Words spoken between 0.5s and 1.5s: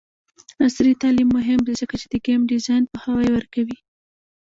عصري تعلیم